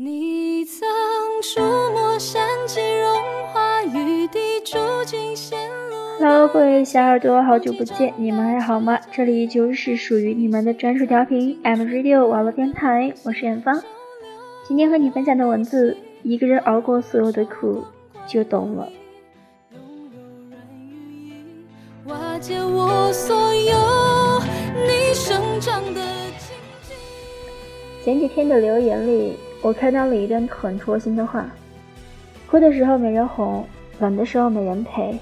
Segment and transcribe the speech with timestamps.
[0.00, 0.88] 你曾
[1.42, 3.12] 触摸山脊融
[3.48, 9.00] 化雨滴住进线路 Hello，各位小耳朵，好久不见，你们还好吗？
[9.10, 13.82] 这里就是属于你们的专属调频 M Radio 网络电台，我是远方。
[14.68, 17.82] 今天和你分享的文字，一个人熬过所有的苦，
[18.24, 18.88] 就懂了。
[22.06, 24.40] 瓦解我所有
[24.86, 26.00] 你生长的
[28.04, 31.50] 前几天的留言里，我看到了一段很戳心的话：
[32.50, 33.64] 哭的时候没人哄，
[33.98, 35.18] 冷的时候没人陪。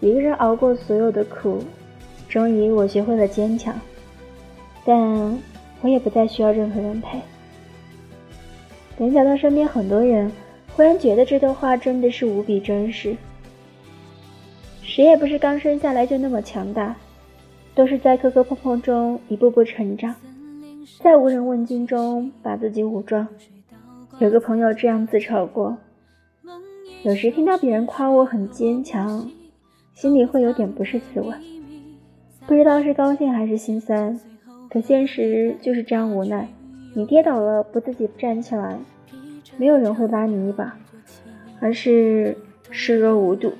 [0.00, 1.62] 一个人熬过所有的苦，
[2.28, 3.74] 终于我学会了坚强，
[4.84, 4.98] 但
[5.82, 7.20] 我也不再需要任何人陪。
[8.98, 10.30] 联想到身边很多人，
[10.74, 13.16] 忽然觉得这段话真的是无比真实。
[14.82, 16.96] 谁也不是刚生下来就那么强大，
[17.74, 20.14] 都是在磕磕碰碰中一步步成长，
[21.02, 23.26] 在无人问津中把自己武装。
[24.18, 25.78] 有个朋友这样自嘲过：
[27.02, 29.30] 有时听到别人夸我很坚强。
[29.92, 31.34] 心里会有点不是滋味，
[32.46, 34.18] 不知道是高兴还是心酸。
[34.70, 36.48] 可现实就是这样无奈，
[36.94, 38.78] 你跌倒了不自己站起来，
[39.58, 40.78] 没有人会拉你一把，
[41.60, 42.34] 而是
[42.70, 43.52] 视若无睹。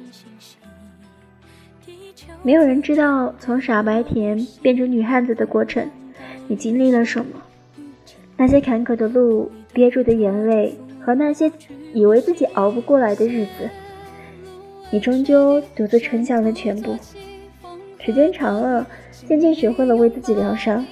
[2.43, 5.87] 没有人知道从傻白甜变成女汉子的过程，
[6.51, 7.41] 你经历了什么？
[8.37, 11.49] 那些坎坷的路、憋住的眼泪和那些
[11.95, 13.71] 以为自己熬不过来的日子。
[14.91, 16.97] 你终究独自撑下了全部，
[18.01, 18.85] 时间长了，
[19.29, 20.85] 渐渐学会了为自己疗伤。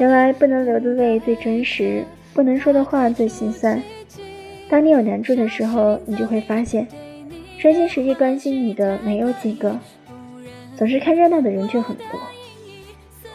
[0.00, 3.80] 原来不能流的泪最真实，不能说的话最心酸。
[4.68, 6.88] 当你有难处的时候，你就会发现，
[7.60, 9.78] 真心实意关心你的没有几个，
[10.76, 12.04] 总是看热闹的人却很多。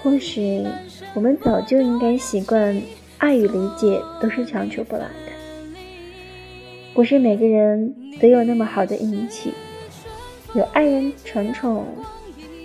[0.02, 0.66] 或许
[1.14, 2.82] 我们早就应该习惯，
[3.18, 5.32] 爱与理解都是强求不来的，
[6.94, 9.54] 不是每个人都有那么好的运气。
[10.56, 11.86] 有爱人宠宠，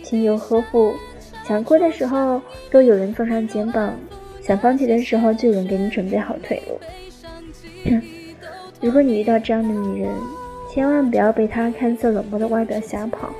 [0.02, 0.94] 亲友呵护，
[1.46, 2.40] 想哭的时候
[2.70, 3.92] 都有人送上肩膀，
[4.40, 8.00] 想放弃的时候就有人给你准备好退路。
[8.80, 10.10] 如果你遇到这样的女人，
[10.72, 13.34] 千万不要被她看似冷漠的外表吓跑，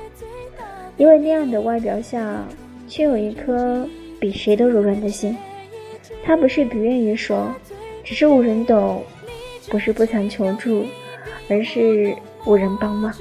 [0.97, 2.43] 因为那样的外表下，
[2.87, 3.87] 却有一颗
[4.19, 5.35] 比谁都柔软的心。
[6.23, 7.53] 他不是不愿意说，
[8.03, 9.01] 只是无人懂；
[9.69, 10.85] 不是不想求助，
[11.49, 12.15] 而是
[12.45, 13.13] 无人帮忙。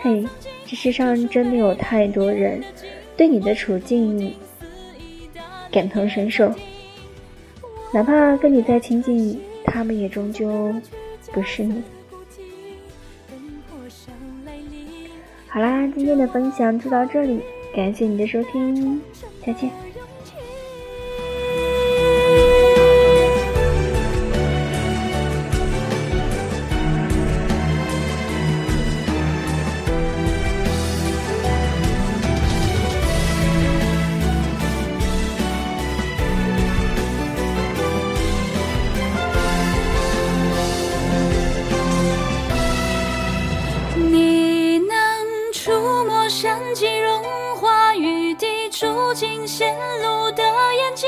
[0.00, 0.26] 嘿，
[0.66, 2.60] 这世上真的有太多人
[3.16, 4.34] 对你的处境
[5.70, 6.52] 感同身受，
[7.92, 10.74] 哪怕跟你再亲近，他们也终究
[11.32, 11.82] 不是你。
[15.48, 17.40] 好啦，今天的分享就到这里，
[17.74, 19.00] 感谢你的收听，
[19.44, 19.89] 再见。
[49.20, 51.06] 尽显露的眼睛，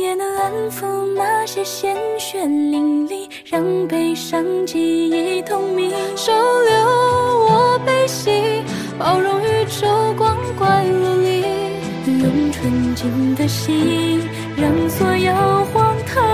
[0.00, 5.90] 也能安抚那些鲜血淋漓，让悲伤记忆透明。
[6.16, 6.72] 收留
[7.50, 8.62] 我悲喜，
[8.98, 11.42] 包容宇宙光怪陆离，
[12.06, 15.30] 用纯净的心，让所有
[15.66, 16.24] 荒唐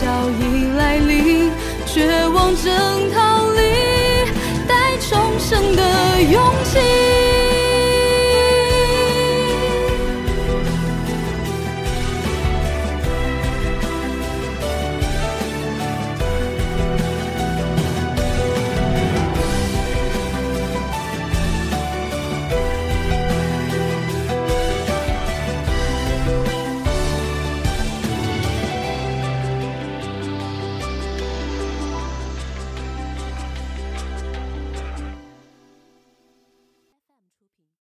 [0.00, 1.52] 笑意来临，
[1.86, 3.60] 绝望正逃离，
[4.66, 5.93] 待重生的。